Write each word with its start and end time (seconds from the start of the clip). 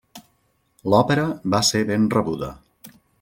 L'òpera 0.93 1.25
va 1.57 1.61
ser 1.69 1.83
ben 1.91 2.09
rebuda. 2.17 2.51